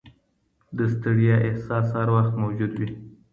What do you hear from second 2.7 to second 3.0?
وي.